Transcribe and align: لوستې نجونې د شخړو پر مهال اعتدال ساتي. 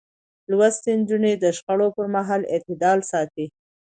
لوستې 0.49 0.91
نجونې 0.99 1.33
د 1.43 1.45
شخړو 1.57 1.87
پر 1.95 2.05
مهال 2.15 2.41
اعتدال 2.53 2.99
ساتي. 3.11 3.45